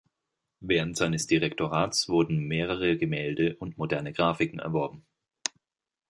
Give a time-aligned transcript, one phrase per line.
[0.61, 5.05] Während seines Direktorats wurden mehrere Gemälde und moderne Grafiken erworben.